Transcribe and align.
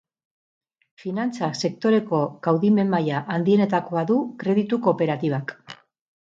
Finantza 1.01 1.49
sektoreko 1.67 2.21
kaudimen 2.47 2.89
maila 2.95 3.21
handienetakoa 3.35 4.05
du 4.13 4.19
kreditu 4.41 4.81
kooperatibak. 4.89 5.55